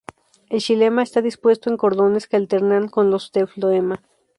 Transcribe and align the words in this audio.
El 0.49 0.61
xilema 0.61 1.03
está 1.03 1.21
dispuesto 1.21 1.69
en 1.69 1.77
cordones 1.77 2.25
que 2.25 2.35
alternan 2.35 2.87
con 2.87 3.11
los 3.11 3.31
de 3.33 3.45
floema. 3.45 4.01